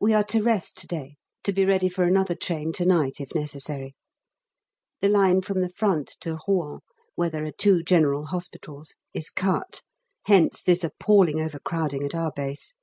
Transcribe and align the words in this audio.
We 0.00 0.14
are 0.14 0.24
to 0.32 0.40
rest 0.42 0.78
to 0.78 0.86
day, 0.86 1.16
to 1.42 1.52
be 1.52 1.66
ready 1.66 1.90
for 1.90 2.04
another 2.04 2.34
train 2.34 2.72
to 2.72 2.86
night 2.86 3.20
if 3.20 3.34
necessary. 3.34 3.94
The 5.02 5.10
line 5.10 5.42
from 5.42 5.60
the 5.60 5.68
front 5.68 6.16
to 6.20 6.38
Rouen 6.48 6.80
where 7.16 7.28
there 7.28 7.44
are 7.44 7.50
two 7.52 7.82
General 7.82 8.24
Hospitals 8.28 8.94
is 9.12 9.28
cut; 9.28 9.82
hence 10.24 10.62
this 10.62 10.82
appalling 10.82 11.38
over 11.38 11.58
crowding 11.58 12.02
at 12.02 12.14
our 12.14 12.32
base. 12.34 12.76